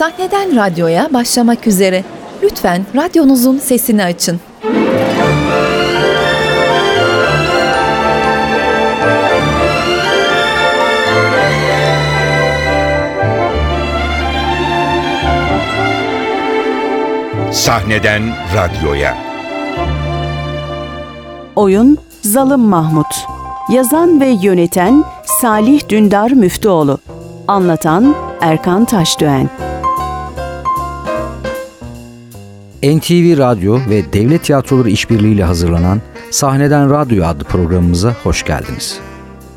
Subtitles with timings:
[0.00, 2.04] Sahneden radyoya başlamak üzere.
[2.42, 4.40] Lütfen radyonuzun sesini açın.
[17.52, 18.22] Sahneden
[18.56, 19.16] radyoya.
[21.56, 23.26] Oyun Zalım Mahmut.
[23.72, 25.04] Yazan ve yöneten
[25.40, 26.98] Salih Dündar Müftüoğlu.
[27.48, 29.69] Anlatan Erkan Taşdöğen.
[32.82, 38.98] NTV Radyo ve Devlet Tiyatroları işbirliğiyle hazırlanan Sahneden Radyo adlı programımıza hoş geldiniz.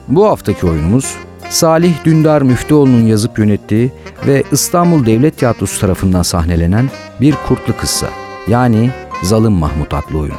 [0.08, 1.16] Bu haftaki oyunumuz
[1.50, 3.92] Salih Dündar Müftüoğlu'nun yazıp yönettiği
[4.28, 6.90] ve İstanbul Devlet Tiyatrosu tarafından sahnelenen
[7.22, 8.08] Bir Kurtlu Kıssa
[8.48, 8.90] yani
[9.24, 10.36] Zalım Mahmut adlı oyun.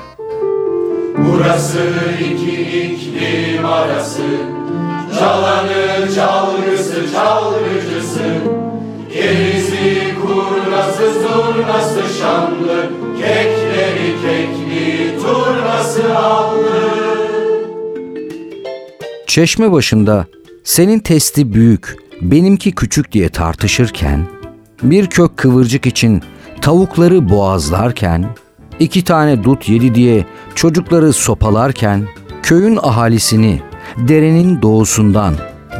[1.18, 1.78] Burası
[2.20, 4.22] iki iklim arası
[5.18, 8.24] Çalanı çalgısı çalgıcısı
[9.14, 9.53] Gerisi
[11.34, 16.94] zurnası şanlı Kekleri kekli turnası allı.
[19.26, 20.26] Çeşme başında
[20.64, 24.26] senin testi büyük, benimki küçük diye tartışırken,
[24.82, 26.22] bir kök kıvırcık için
[26.60, 28.26] tavukları boğazlarken,
[28.78, 32.08] iki tane dut yedi diye çocukları sopalarken,
[32.42, 33.62] köyün ahalisini
[33.96, 35.34] derenin doğusundan,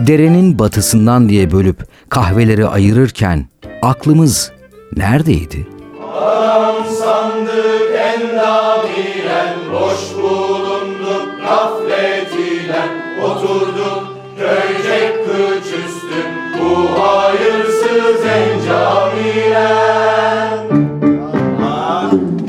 [0.06, 3.48] derenin batısından diye bölüp kahveleri ayırırken
[3.82, 4.53] aklımız
[4.96, 5.66] neredeydi?
[6.20, 12.82] Adam sandık endamilen Boş bulunduk gafletiyle
[13.24, 16.20] Oturduk köycek kıç üstü
[16.60, 19.78] Bu hayırsız encamilen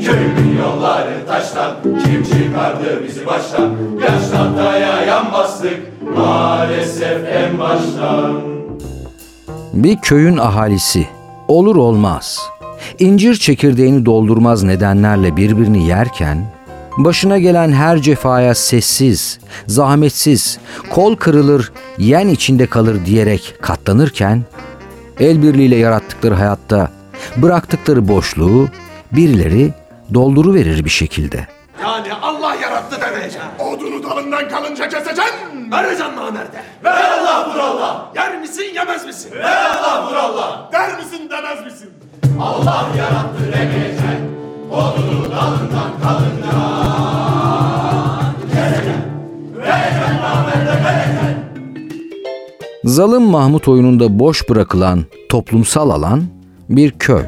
[0.06, 3.70] Köyün yolları taştan Kim çıkardı bizi baştan?
[4.02, 5.80] Yaş tahtaya yan bastık
[6.16, 8.40] Maalesef en baştan.
[9.72, 11.06] Bir köyün ahalisi
[11.48, 12.40] olur olmaz
[12.98, 16.56] incir çekirdeğini doldurmaz nedenlerle birbirini yerken
[16.98, 20.58] başına gelen her cefaya sessiz, zahmetsiz,
[20.90, 24.44] kol kırılır, yen içinde kalır diyerek katlanırken
[25.20, 26.90] el birliğiyle yarattıkları hayatta
[27.36, 28.68] bıraktıkları boşluğu
[29.12, 29.74] birileri
[30.14, 31.55] dolduru verir bir şekilde.
[31.82, 33.50] Yani Allah yarattı demeyeceksin.
[33.58, 35.72] Odunu dalından kalınca keseceksin.
[35.72, 36.62] Vereceksin namerde.
[36.84, 39.32] Ver Allah vur Allah Yer misin yemez misin?
[39.34, 41.90] Ver Allah vur Allah Der misin demez misin?
[42.40, 44.36] Allah yarattı demeyeceksin
[44.70, 46.56] Odunu dalından kalınca
[52.84, 56.24] Zalım Mahmut oyununda boş bırakılan toplumsal alan
[56.68, 57.22] bir köy.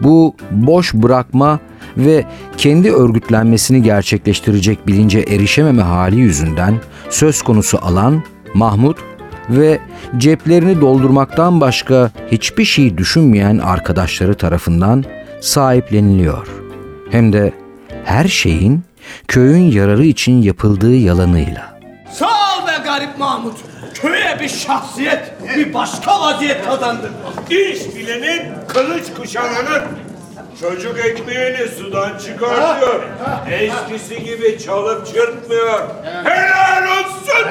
[0.00, 1.60] Bu boş bırakma
[1.96, 2.24] ve
[2.56, 6.80] kendi örgütlenmesini gerçekleştirecek bilince erişememe hali yüzünden
[7.10, 8.22] söz konusu alan
[8.54, 8.98] Mahmut
[9.50, 9.78] ve
[10.16, 15.04] ceplerini doldurmaktan başka hiçbir şey düşünmeyen arkadaşları tarafından
[15.40, 16.48] sahipleniliyor.
[17.10, 17.52] Hem de
[18.04, 18.82] her şeyin
[19.28, 21.80] köyün yararı için yapıldığı yalanıyla.
[22.12, 23.56] Sağ ol be garip Mahmut.
[24.00, 27.12] Köye bir şahsiyet, bir başka vaziyet kazandın.
[27.50, 29.82] İş bilenin, kılıç kuşananın.
[30.60, 33.02] Çocuk ekmeğini sudan çıkartıyor.
[33.50, 35.88] Eskisi gibi çalıp çırpmıyor.
[36.24, 37.48] Helal olsun.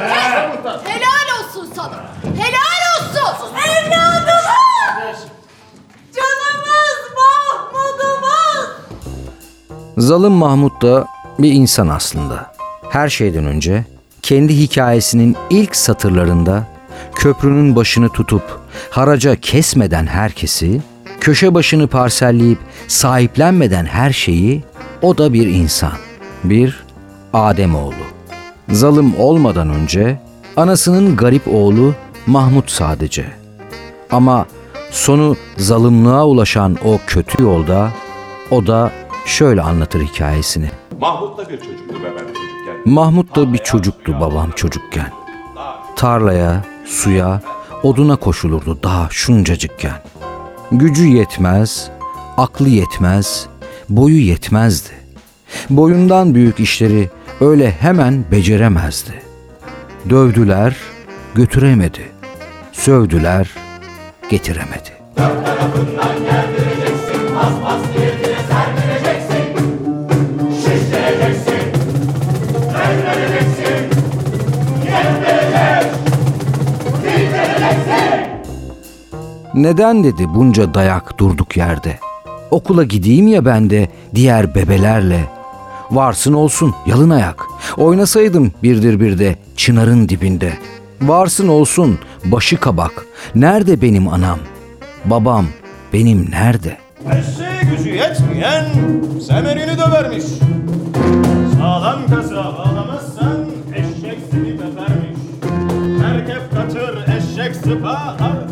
[0.84, 2.04] Helal olsun sana.
[2.38, 3.48] Helal olsun.
[3.68, 5.20] Evladımız.
[6.16, 8.70] Canımız Mahmudumuz.
[9.98, 11.08] Zalım Mahmut da
[11.40, 12.56] bir insan aslında.
[12.90, 13.84] Her şeyden önce
[14.26, 16.68] kendi hikayesinin ilk satırlarında
[17.16, 18.60] köprünün başını tutup
[18.90, 20.82] haraca kesmeden herkesi,
[21.22, 24.64] köşe başını parselleyip sahiplenmeden her şeyi
[25.02, 25.92] o da bir insan.
[26.44, 26.86] Bir
[27.34, 28.06] Ademoğlu.
[28.70, 30.20] Zalım olmadan önce
[30.58, 31.94] anasının garip oğlu
[32.28, 33.26] Mahmut sadece.
[34.12, 34.46] Ama
[34.92, 37.92] sonu zalımlığa ulaşan o kötü yolda
[38.52, 38.92] o da
[39.26, 40.70] şöyle anlatır hikayesini.
[41.00, 42.75] Mahmut da bir çocuktu be ben çocukken.
[42.86, 45.12] Mahmut da bir çocuktu babam çocukken.
[45.96, 47.42] Tarlaya, suya,
[47.84, 49.94] oduna koşulurdu daha şuncacıkken.
[50.72, 51.90] Gücü yetmez,
[52.38, 53.48] aklı yetmez,
[53.90, 54.90] boyu yetmezdi.
[55.70, 57.10] Boyundan büyük işleri
[57.42, 59.22] öyle hemen beceremezdi.
[60.10, 60.76] Dövdüler,
[61.36, 62.12] götüremedi.
[62.72, 63.50] Sövdüler,
[64.30, 64.96] getiremedi.
[79.56, 82.00] Neden dedi bunca dayak durduk yerde?
[82.52, 85.20] Okula gideyim ya ben de diğer bebelerle.
[85.92, 87.44] Varsın olsun yalın ayak.
[87.78, 90.54] Oynasaydım birdir bir de çınarın dibinde.
[91.02, 93.06] Varsın olsun başı kabak.
[93.36, 94.40] Nerede benim anam?
[95.06, 95.46] Babam
[95.94, 96.78] benim nerede?
[97.10, 98.66] Eşeğe gücü yetmeyen
[99.28, 100.26] semerini dövermiş.
[101.58, 105.20] Sağlam kasa bağlamazsan eşek seni tepermiş.
[106.02, 108.45] Merkep katır eşek sıpa artık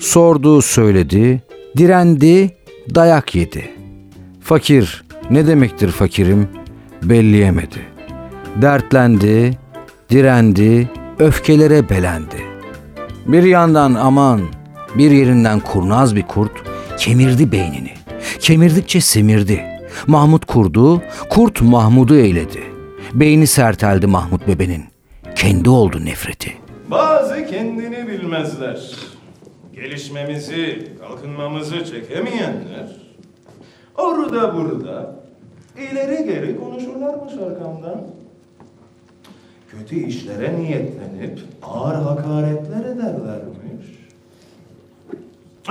[0.00, 1.42] Sordu, söyledi,
[1.76, 2.56] direndi,
[2.94, 3.70] dayak yedi.
[4.40, 6.48] Fakir, ne demektir fakirim?
[7.02, 7.80] Belleyemedi.
[8.62, 9.58] Dertlendi,
[10.10, 12.36] direndi, öfkelere belendi.
[13.26, 14.40] Bir yandan aman,
[14.94, 16.52] bir yerinden kurnaz bir kurt
[16.98, 17.92] kemirdi beynini.
[18.40, 19.64] Kemirdikçe semirdi.
[20.06, 22.62] Mahmut kurdu, kurt Mahmud'u eyledi.
[23.14, 24.84] Beyni serteldi Mahmut bebenin.
[25.34, 26.52] Kendi oldu nefreti.
[26.90, 29.07] Bazı kendini bilmezler.
[29.82, 32.96] Gelişmemizi, kalkınmamızı çekemeyenler
[33.96, 35.14] orada burada
[35.76, 38.00] ileri geri konuşurlarmış arkamdan.
[39.70, 43.86] Kötü işlere niyetlenip ağır hakaretler ederlermiş.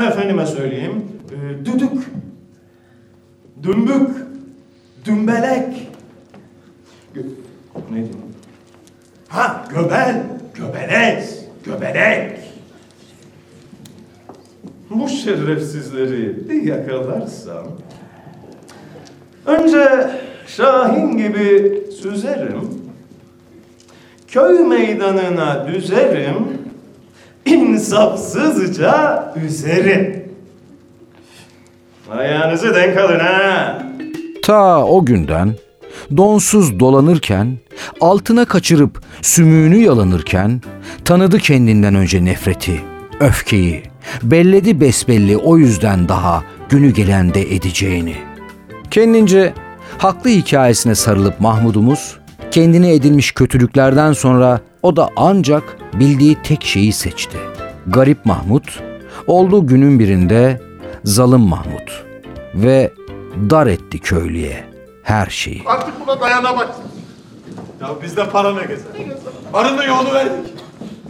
[0.08, 2.12] Efendime söyleyeyim, e, düdük,
[3.64, 4.10] dümbük,
[5.06, 5.88] dümbelek.
[7.16, 7.30] Gö-
[7.92, 8.10] Neydi?
[9.28, 10.24] Ha, göbel,
[10.56, 11.24] göbelek,
[11.66, 12.47] göbelek.
[15.00, 17.68] Bu şerefsizleri bir yakalarsam
[19.46, 20.12] önce
[20.48, 22.70] Şahin gibi süzerim,
[24.28, 26.48] köy meydanına düzerim,
[27.46, 30.34] insafsızca üzerim.
[32.12, 33.84] Ayağınızı denk alın ha.
[34.44, 35.56] Ta o günden
[36.18, 37.58] donsuz dolanırken,
[38.02, 40.62] altına kaçırıp sümüğünü yalanırken
[41.06, 42.82] tanıdı kendinden önce nefreti,
[43.20, 43.84] öfkeyi,
[44.24, 48.16] belledi besbelli o yüzden daha günü gelende edeceğini.
[48.92, 49.54] Kendince
[49.98, 52.18] haklı hikayesine sarılıp Mahmudumuz,
[52.52, 57.38] kendine edilmiş kötülüklerden sonra o da ancak bildiği tek şeyi seçti.
[57.88, 58.64] Garip Mahmud,
[59.28, 60.62] olduğu günün birinde
[61.04, 61.90] zalim Mahmud
[62.56, 62.92] ve
[63.50, 64.64] dar etti köylüye
[65.04, 65.64] her şeyi.
[65.66, 66.76] Artık buna dayanamadım.
[67.82, 68.88] Ya bizde para ne gezer?
[69.54, 70.54] Arının yolu verdik.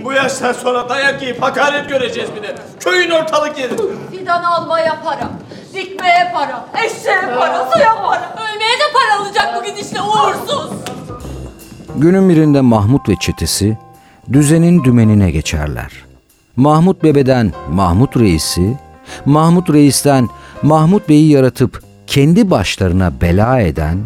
[0.03, 2.55] Bu yaştan sonra dayak yiyip hakaret göreceğiz bir de.
[2.79, 3.73] Köyün ortalık yeri.
[4.11, 5.29] Fidan almaya para,
[5.73, 8.35] dikmeye para, eşeğe para, suya para.
[8.35, 10.71] Ölmeye de para alacak bu gidişle uğursuz.
[11.95, 13.77] Günün birinde Mahmut ve çetesi
[14.33, 15.91] düzenin dümenine geçerler.
[16.55, 18.77] Mahmut Bebe'den Mahmut Reis'i,
[19.25, 20.27] Mahmut Reis'ten
[20.61, 23.97] Mahmut Bey'i yaratıp kendi başlarına bela eden,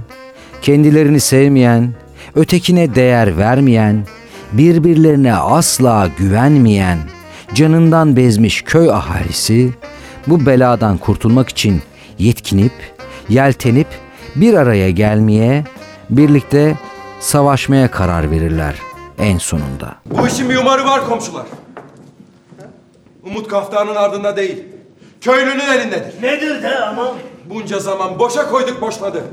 [0.62, 1.94] kendilerini sevmeyen,
[2.36, 4.06] ötekine değer vermeyen,
[4.52, 6.98] birbirlerine asla güvenmeyen,
[7.54, 9.70] canından bezmiş köy ahalisi
[10.28, 11.82] bu beladan kurtulmak için
[12.18, 12.72] yetkinip,
[13.30, 13.88] yeltenip
[14.36, 15.64] bir araya gelmeye,
[16.10, 16.78] birlikte
[17.20, 18.76] savaşmaya karar verirler
[19.20, 19.96] en sonunda.
[20.06, 21.46] Bu işin bir umarı var komşular.
[23.24, 24.64] Umut kaftanın ardında değil.
[25.22, 26.22] Köylünün elindedir.
[26.22, 27.14] Nedir de ama?
[27.50, 29.24] Bunca zaman boşa koyduk boşladı.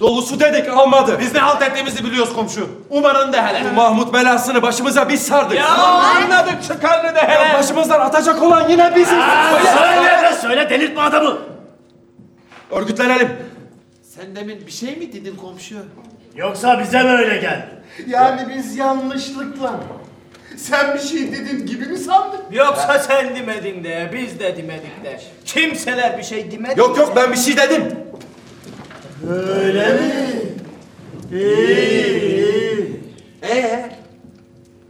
[0.00, 1.16] Dolusu dedik almadı.
[1.20, 2.68] Biz ne halt ettiğimizi biliyoruz komşu.
[2.90, 3.70] Umarın de hele.
[3.70, 5.58] Bu Mahmut belasını başımıza biz sardık.
[5.58, 7.54] Ya anladık çıkarını de hele.
[7.58, 9.18] Başımızdan atacak olan yine biziz.
[9.78, 11.38] Söyle de söyle delirtme adamı.
[12.70, 13.28] Örgütlenelim.
[14.16, 15.74] Sen demin bir şey mi dedin komşu?
[16.36, 17.68] Yoksa bize mi öyle geldi?
[18.06, 19.72] Yani biz yanlışlıkla.
[20.56, 22.40] Sen bir şey dedin gibi mi sandın?
[22.52, 25.20] Yoksa sen demedin de biz de demedik de.
[25.44, 26.80] Kimseler bir şey demedi.
[26.80, 28.03] Yok yok ben bir şey dedim.
[29.30, 30.24] Öyle mi?
[31.32, 33.00] İyi, iyi.
[33.42, 33.90] Ee,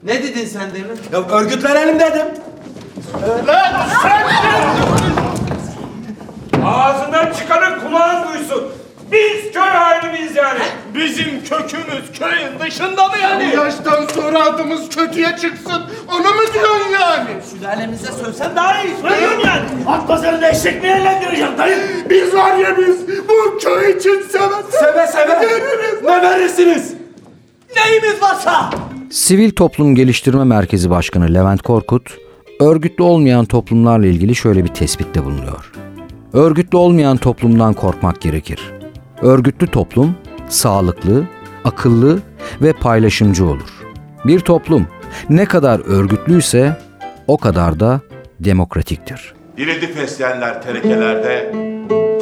[0.03, 0.99] ne dedin sen demin?
[1.13, 2.27] Ya örgütlenelim dedim.
[6.65, 8.73] Ağzından çıkanın kulağın duysun.
[9.15, 10.61] Biz köy halimiz yani.
[10.95, 13.51] Bizim kökümüz köyün dışında mı yani?
[13.53, 15.83] Bu yaştan sonra adımız kötüye çıksın.
[16.09, 17.29] Onu mu diyorsun yani?
[17.51, 18.95] Sülalemize sövsen daha iyi.
[19.03, 19.63] Söylüyorum yani.
[19.87, 21.79] At pazarında eşek mi eğlendireceğim dayı?
[22.11, 25.41] Biz var ya biz bu köy için seve Seve seve.
[26.05, 26.95] Ne verirsiniz?
[27.77, 28.71] Neyimiz varsa.
[29.11, 32.19] Sivil Toplum Geliştirme Merkezi Başkanı Levent Korkut,
[32.61, 35.73] örgütlü olmayan toplumlarla ilgili şöyle bir tespitte bulunuyor.
[36.33, 38.61] Örgütlü olmayan toplumdan korkmak gerekir.
[39.23, 40.15] Örgütlü toplum
[40.49, 41.25] sağlıklı,
[41.65, 42.19] akıllı
[42.63, 43.85] ve paylaşımcı olur.
[44.25, 44.87] Bir toplum
[45.29, 46.79] ne kadar örgütlüyse
[47.27, 48.01] o kadar da
[48.41, 49.35] demokratiktir.
[49.57, 51.53] Dirildi fesleğenler terekelerde,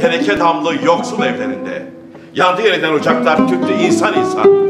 [0.00, 1.86] teneke damlı yoksul evlerinde.
[2.34, 4.62] Yandı yeniden ocaklar tüttü insan insan.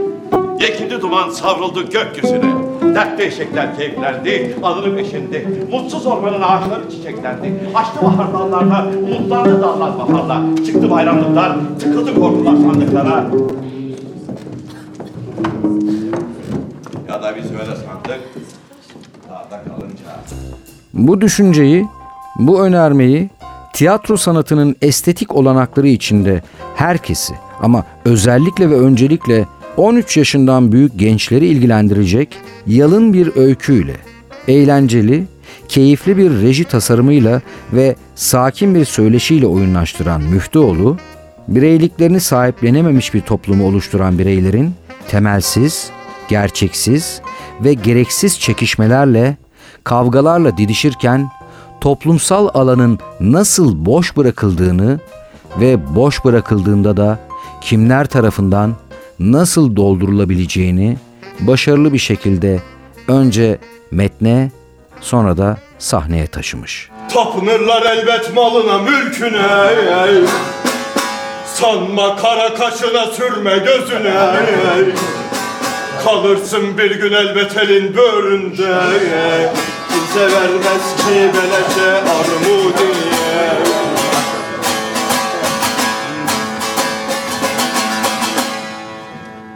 [0.61, 2.62] Yekildi duman savruldu gökyüzüne.
[2.94, 5.49] Dertli eşekler keyiflendi, alını peşindi.
[5.70, 7.61] Mutsuz ormanın ağaçları çiçeklendi.
[7.75, 10.42] Açtı bahar dallarda, umutlandı dallar baharla.
[10.66, 13.25] Çıktı bayramlıklar, tıkıldı korkular sandıklara.
[17.08, 18.20] Ya da biz öyle sandık,
[19.30, 20.04] dağda kalınca.
[20.94, 21.88] Bu düşünceyi,
[22.38, 23.30] bu önermeyi
[23.72, 26.42] tiyatro sanatının estetik olanakları içinde
[26.76, 29.44] herkesi ama özellikle ve öncelikle
[29.76, 32.37] 13 yaşından büyük gençleri ilgilendirecek
[32.67, 33.97] yalın bir öyküyle,
[34.49, 35.25] eğlenceli,
[35.69, 37.41] keyifli bir reji tasarımıyla
[37.73, 40.97] ve sakin bir söyleşiyle oyunlaştıran Müftüoğlu,
[41.49, 44.75] bireyliklerini sahiplenememiş bir toplumu oluşturan bireylerin
[45.09, 45.91] temelsiz,
[46.29, 47.21] gerçeksiz
[47.61, 49.37] ve gereksiz çekişmelerle,
[49.85, 51.31] kavgalarla didişirken
[51.81, 55.00] toplumsal alanın nasıl boş bırakıldığını
[55.61, 57.19] ve boş bırakıldığında da
[57.61, 58.76] kimler tarafından
[59.19, 60.97] nasıl doldurulabileceğini
[61.40, 62.61] başarılı bir şekilde
[63.09, 63.59] önce
[63.90, 64.50] metne
[65.00, 66.88] sonra da sahneye taşımış.
[67.09, 69.47] Tapınırlar elbet malına mülküne.
[71.47, 74.14] Sanma kara kaşına sürme gözüne.
[76.04, 78.83] Kalırsın bir gün elbet elin böğründe
[79.88, 83.82] Kimse vermez ki beleşe armudiye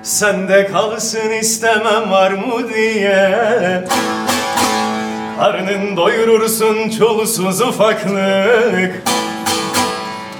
[0.06, 3.84] Sende kalsın istemem var mı diye.
[5.38, 9.02] Karnın doyurursun çolusuz ufaklık.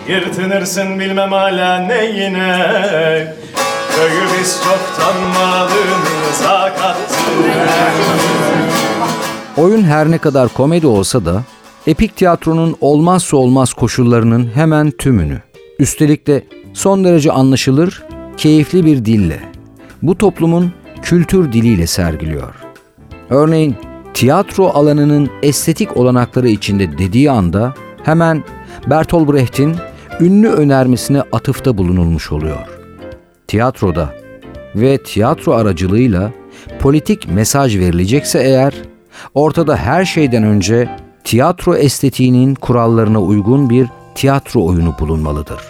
[0.08, 3.35] Yırtınırsın bilmem hala neyine.
[3.96, 7.26] Köyü biz çoktan malımıza kattık
[9.56, 11.42] Oyun her ne kadar komedi olsa da
[11.87, 15.42] epik tiyatronun olmazsa olmaz koşullarının hemen tümünü,
[15.78, 16.44] üstelik de
[16.75, 18.02] son derece anlaşılır,
[18.37, 19.55] keyifli bir dille,
[20.02, 20.72] bu toplumun
[21.02, 22.54] kültür diliyle sergiliyor.
[23.30, 23.76] Örneğin
[24.14, 28.44] tiyatro alanının estetik olanakları içinde dediği anda hemen
[28.86, 29.76] Bertolt Brecht'in
[30.20, 32.66] ünlü önermesine atıfta bulunulmuş oluyor.
[33.46, 34.14] Tiyatroda
[34.74, 36.32] ve tiyatro aracılığıyla
[36.80, 38.74] politik mesaj verilecekse eğer
[39.34, 40.88] ortada her şeyden önce
[41.24, 45.60] tiyatro estetiğinin kurallarına uygun bir tiyatro oyunu bulunmalıdır.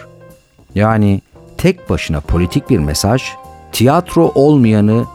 [0.75, 1.21] Yani
[1.57, 3.23] tek başına politik bir mesaj
[3.71, 5.05] tiyatro olmayanı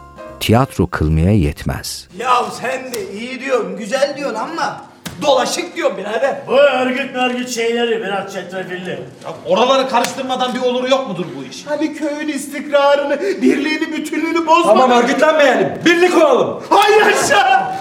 [0.40, 2.08] tiyatro kılmaya yetmez.
[2.18, 4.80] Ya sen de iyi diyorsun, güzel diyorsun ama
[5.22, 6.36] dolaşık diyorsun birader.
[6.46, 8.98] Bu örgüt örgüt şeyleri biraz çetrefilli.
[9.46, 11.66] Oraları karıştırmadan bir oluru yok mudur bu iş?
[11.66, 14.72] Hani köyün istikrarını, birliğini, bütünlüğünü bozma.
[14.72, 15.72] Tamam örgütlenmeyelim.
[15.84, 16.62] Birlik olalım.
[16.70, 17.76] Hay yaşa!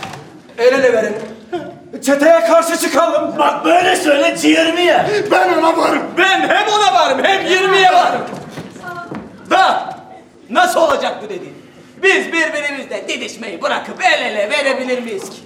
[0.57, 1.21] El ele verelim.
[2.01, 3.33] Çeteye karşı çıkalım.
[3.39, 5.05] Bak böyle söyle ciğerimi ye.
[5.31, 6.03] Ben ona varım.
[6.17, 8.21] Ben hem ona varım hem 20'ye varım.
[9.49, 9.90] Da
[10.51, 11.53] nasıl olacak bu dediğin?
[12.03, 15.37] Biz birbirimizle didişmeyi bırakıp el ele verebilir miyiz ki?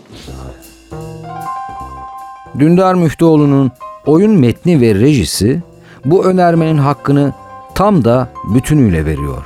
[2.59, 3.71] Dündar Müftüoğlu'nun
[4.05, 5.61] oyun metni ve rejisi
[6.05, 7.33] bu önermenin hakkını
[7.75, 9.43] tam da bütünüyle veriyor.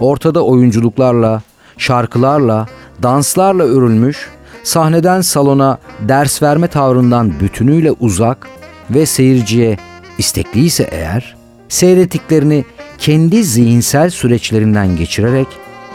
[0.00, 1.42] Ortada oyunculuklarla,
[1.78, 2.66] şarkılarla,
[3.02, 4.30] danslarla örülmüş,
[4.62, 8.48] sahneden salona ders verme tavrından bütünüyle uzak
[8.90, 9.76] ve seyirciye
[10.18, 11.36] istekliyse eğer,
[11.68, 12.64] seyrettiklerini
[13.02, 15.46] kendi zihinsel süreçlerinden geçirerek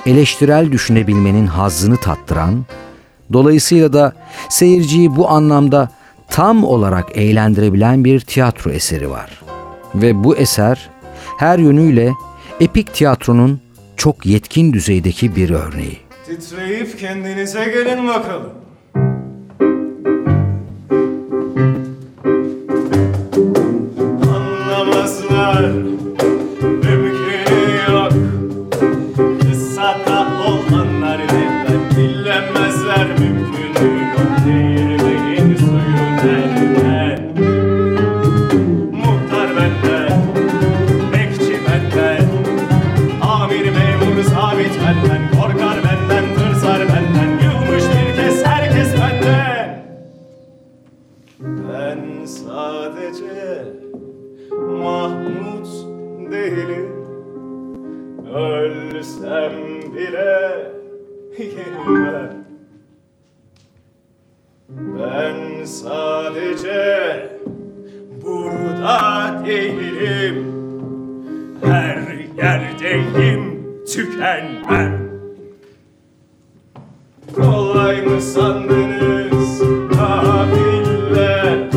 [0.06, 2.66] eleştirel düşünebilmenin hazzını tattıran,
[3.34, 4.14] dolayısıyla da
[4.50, 5.92] seyirciyi bu anlamda
[6.30, 9.42] tam olarak eğlendirebilen bir tiyatro eseri var.
[9.96, 10.90] Ve bu eser
[11.38, 12.12] her yönüyle
[12.60, 13.62] epik tiyatronun
[13.98, 15.98] çok yetkin düzeydeki bir örneği.
[16.26, 18.67] Titreyip kendinize gelin bakalım.
[59.94, 60.72] Bile
[61.38, 62.46] yenilmem.
[64.70, 67.30] Ben sadece
[68.26, 70.46] burada değilim,
[71.64, 71.98] her
[72.38, 75.08] yerdeyim, tükenmem.
[77.36, 79.62] Kolay mı sandınız
[79.98, 81.77] kafirler?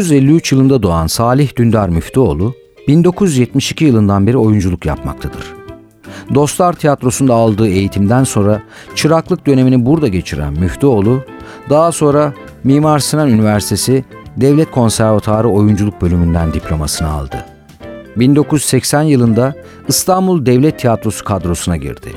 [0.00, 2.54] 1953 yılında doğan Salih Dündar Müftüoğlu,
[2.88, 5.54] 1972 yılından beri oyunculuk yapmaktadır.
[6.34, 8.62] Dostlar Tiyatrosu'nda aldığı eğitimden sonra
[8.94, 11.24] çıraklık dönemini burada geçiren Müftüoğlu,
[11.70, 14.04] daha sonra Mimar Sinan Üniversitesi
[14.36, 17.44] Devlet Konservatuarı Oyunculuk Bölümünden diplomasını aldı.
[18.16, 19.54] 1980 yılında
[19.88, 22.12] İstanbul Devlet Tiyatrosu kadrosuna girdi.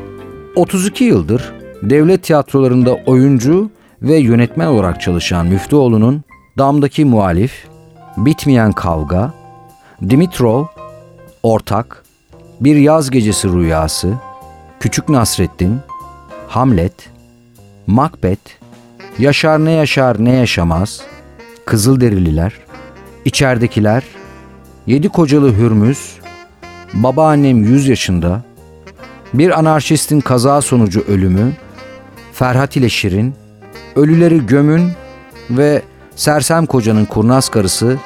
[0.55, 3.69] 32 yıldır devlet tiyatrolarında oyuncu
[4.01, 6.23] ve yönetmen olarak çalışan Müftüoğlu'nun
[6.57, 7.72] Damdaki Muhalif,
[8.17, 9.33] Bitmeyen Kavga,
[10.09, 10.65] Dimitrov,
[11.43, 12.03] Ortak,
[12.59, 14.13] Bir Yaz Gecesi Rüyası,
[14.79, 15.79] Küçük Nasrettin,
[16.47, 17.09] Hamlet,
[17.87, 18.51] Macbeth,
[19.19, 21.01] Yaşar Ne Yaşar Ne Yaşamaz,
[21.65, 22.53] Kızılderililer,
[23.25, 24.03] İçeridekiler,
[24.87, 26.19] Yedi Kocalı Hürmüz,
[26.93, 28.41] Babaannem 100 yaşında,
[29.33, 31.53] Bir anarşistin kaza sonucu ölümü,
[32.33, 33.35] Ferhat ile Şirin,
[33.95, 34.91] Ölüleri Gömün
[35.49, 35.81] ve
[36.15, 37.97] Sersem Koca'nın kurnaz karısı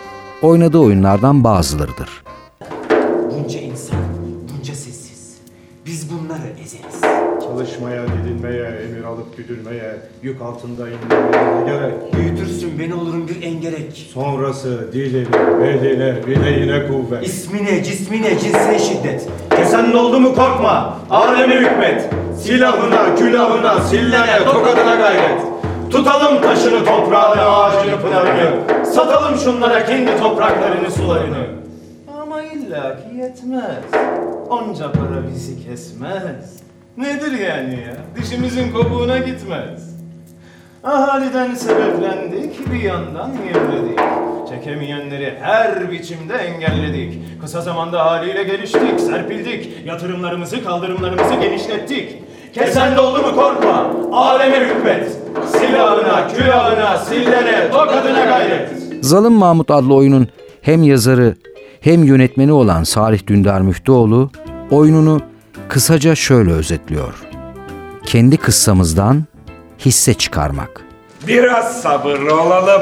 [0.42, 2.24] oynadığı oyunlardan bazılarıdır.
[3.32, 4.00] Bunca insan,
[4.54, 5.38] bunca sessiz.
[5.86, 7.02] Biz bunları ezeriz.
[7.44, 12.14] Çalışmaya, didinmeye, emir alıp güdülmeye, yük altında inmeye gerek.
[12.14, 14.10] Büyütürsün ben olurum bir engerek.
[14.14, 17.28] Sonrası diline, beline, bileğine kuvvet.
[17.28, 19.28] İsmine, cismine, cinsine şiddet.
[19.50, 22.10] Kesen oldu mu korkma, aleme hükmet.
[22.44, 25.42] Silahına, külahına, sillene, tokadına gayret.
[25.92, 28.86] Tutalım taşını, toprağını, ağacını, pınarını.
[28.86, 31.46] Satalım şunlara kendi topraklarını, sularını.
[32.22, 33.84] Ama illaki yetmez.
[34.50, 36.60] Onca para bizi kesmez.
[36.98, 37.98] Nedir yani ya?
[38.22, 39.98] Dişimizin kopuğuna gitmez.
[40.84, 44.00] Ahaliden sebeplendik, bir yandan yemledik.
[44.50, 47.42] Çekemeyenleri her biçimde engelledik.
[47.42, 49.86] Kısa zamanda haliyle geliştik, serpildik.
[49.86, 52.16] Yatırımlarımızı, kaldırımlarımızı genişlettik.
[52.58, 55.12] Kesen oldu mu korkma, aleme hükmet.
[55.52, 58.70] Silahına, külahına, sillene, tokadına gayret.
[59.02, 60.28] Zalim Mahmut adlı oyunun
[60.62, 61.36] hem yazarı
[61.82, 64.30] hem yönetmeni olan Salih Dündar Müftüoğlu
[64.72, 65.22] oyununu
[65.70, 67.14] kısaca şöyle özetliyor.
[68.06, 69.24] Kendi kıssamızdan
[69.86, 70.82] hisse çıkarmak.
[71.28, 72.82] Biraz sabırlı olalım.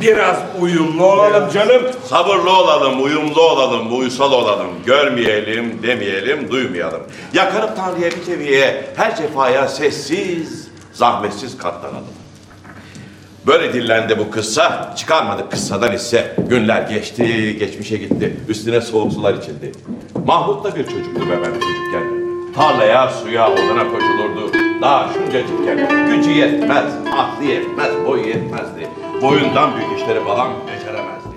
[0.00, 1.82] Biraz uyumlu olalım canım.
[2.04, 4.66] Sabırlı olalım, uyumlu olalım, uysal olalım.
[4.86, 7.00] Görmeyelim, demeyelim, duymayalım.
[7.32, 12.04] Yakarıp Tanrı'ya bir teviye, her cefaya sessiz, zahmetsiz katlanalım.
[13.46, 16.36] Böyle dillendi bu kıssa, çıkarmadık kıssadan ise.
[16.48, 19.72] Günler geçti, geçmişe gitti, üstüne soğuk sular içildi.
[20.26, 22.24] Mahmut da bir çocuktu be ben çocukken.
[22.54, 24.52] Tarlaya, suya, odana koşulurdu.
[24.82, 28.88] Daha şuncacıkken gücü yetmez, aklı yetmez, boyu yetmezdi.
[29.22, 31.28] Boyundan büyük işleri falan beceremezdi.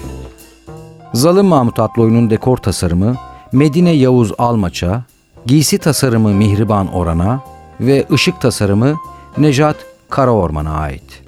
[1.13, 3.15] Zalim Mahmut adlı oyunun dekor tasarımı
[3.51, 5.03] Medine Yavuz Almaç'a,
[5.45, 7.41] giysi tasarımı Mihriban Oran'a
[7.79, 8.95] ve ışık tasarımı
[9.37, 9.75] Nejat
[10.09, 11.23] Karaorman'a ait.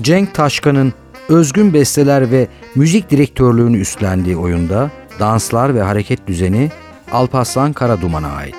[0.00, 0.92] Cenk Taşkan'ın
[1.28, 6.70] özgün besteler ve müzik direktörlüğünü üstlendiği oyunda danslar ve hareket düzeni
[7.12, 8.56] Alparslan Karaduman'a ait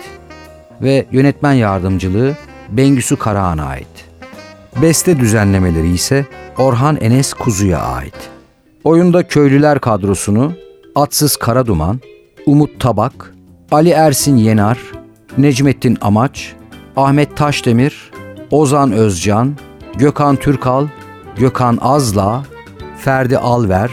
[0.82, 2.36] ve yönetmen yardımcılığı
[2.69, 4.07] Bengüsü Karahan'a ait.
[4.81, 6.25] Beste düzenlemeleri ise
[6.57, 8.29] Orhan Enes Kuzu'ya ait.
[8.83, 10.53] Oyunda köylüler kadrosunu
[10.95, 11.99] Atsız Karaduman,
[12.45, 13.33] Umut Tabak,
[13.71, 14.77] Ali Ersin Yenar,
[15.37, 16.53] Necmettin Amaç,
[16.95, 18.11] Ahmet Taşdemir,
[18.51, 19.55] Ozan Özcan,
[19.95, 20.87] Gökhan Türkal,
[21.37, 22.43] Gökhan Azla,
[22.97, 23.91] Ferdi Alver,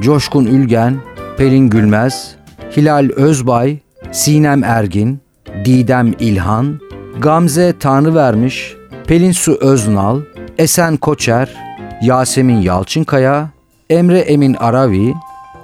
[0.00, 0.96] Coşkun Ülgen,
[1.36, 2.34] Pelin Gülmez,
[2.76, 3.78] Hilal Özbay,
[4.12, 5.20] Sinem Ergin,
[5.64, 6.80] Didem İlhan,
[7.18, 8.79] Gamze Tanrıvermiş,
[9.10, 10.20] Pelin Su Öznal,
[10.58, 11.54] Esen Koçer,
[12.02, 13.50] Yasemin Yalçınkaya,
[13.90, 15.14] Emre Emin Aravi,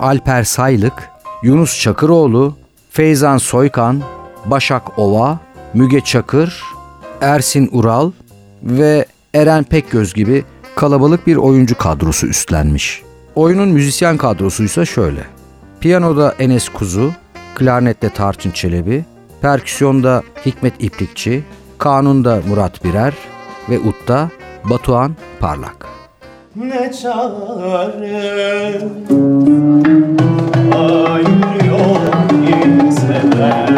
[0.01, 1.11] Alper Saylık,
[1.43, 2.57] Yunus Çakıroğlu,
[2.91, 4.03] Feyzan Soykan,
[4.47, 5.39] Başak Ova,
[5.75, 6.63] Müge Çakır,
[7.21, 8.13] Ersin Ural
[8.63, 10.45] ve Eren Pekgöz gibi
[10.77, 13.03] kalabalık bir oyuncu kadrosu üstlenmiş.
[13.35, 15.25] Oyunun müzisyen kadrosu ise şöyle.
[15.81, 17.13] Piyanoda Enes Kuzu,
[17.55, 19.05] klarnette Tarçın Çelebi,
[19.43, 21.45] perküsyonda Hikmet İplikçi,
[21.79, 23.15] kanunda Murat Birer
[23.71, 24.29] ve utta
[24.65, 25.87] Batuhan Parlak.
[26.57, 28.81] Ne çare?
[30.75, 31.97] Ayrı yol
[32.47, 33.69] gitseler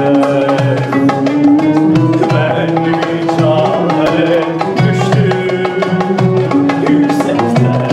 [2.34, 4.42] Ben bir çare
[4.76, 5.72] düştüm
[6.88, 7.88] yüksekten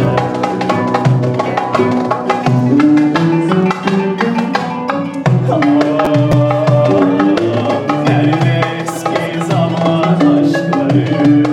[8.08, 11.45] Nerede eski zaman aşkları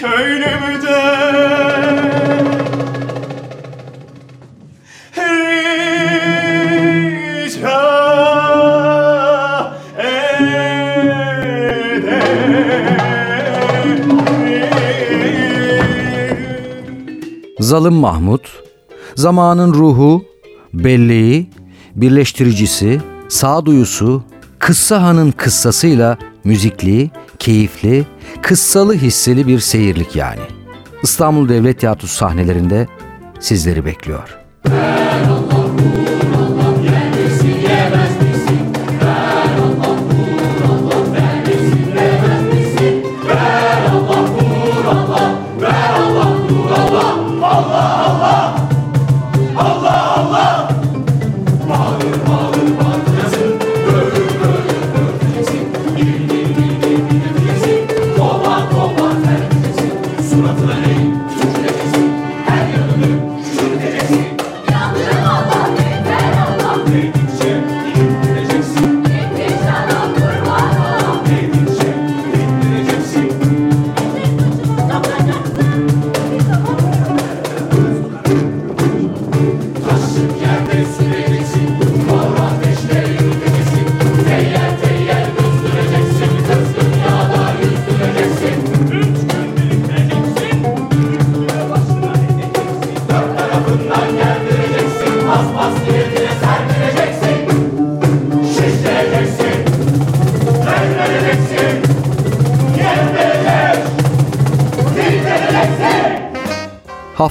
[0.00, 1.16] köylümde
[17.60, 18.62] Zalim Mahmut,
[19.14, 20.24] zamanın ruhu,
[20.74, 21.50] belleği,
[21.94, 24.22] birleştiricisi, sağduyusu,
[24.58, 27.10] Kıssa Han'ın kıssasıyla müzikliği
[27.46, 28.04] keyifli,
[28.42, 30.40] kıssalı hisseli bir seyirlik yani.
[31.02, 32.86] İstanbul Devlet Tiyatrosu sahnelerinde
[33.40, 34.38] sizleri bekliyor.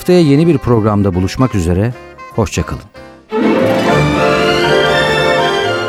[0.06, 1.94] Haftaya yeni bir programda buluşmak üzere,
[2.36, 2.82] hoşçakalın.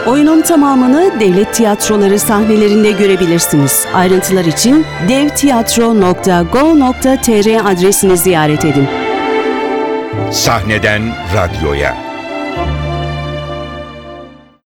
[0.07, 3.87] Oyunun tamamını devlet tiyatroları sahnelerinde görebilirsiniz.
[3.95, 8.89] Ayrıntılar için devtiyatro.go.tr adresini ziyaret edin.
[10.31, 11.03] Sahneden
[11.35, 12.06] radyoya.